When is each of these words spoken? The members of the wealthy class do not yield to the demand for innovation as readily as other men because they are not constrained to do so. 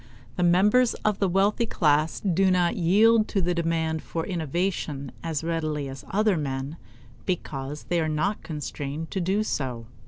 The 0.35 0.41
members 0.41 0.95
of 1.05 1.19
the 1.19 1.29
wealthy 1.29 1.67
class 1.67 2.21
do 2.21 2.49
not 2.49 2.75
yield 2.75 3.27
to 3.27 3.39
the 3.39 3.53
demand 3.53 4.01
for 4.01 4.25
innovation 4.25 5.11
as 5.21 5.43
readily 5.43 5.87
as 5.87 6.03
other 6.09 6.37
men 6.37 6.77
because 7.27 7.83
they 7.83 8.01
are 8.01 8.09
not 8.09 8.41
constrained 8.41 9.11
to 9.11 9.21
do 9.21 9.43
so. 9.43 9.85